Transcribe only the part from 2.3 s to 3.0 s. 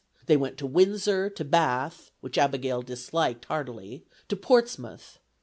Abigail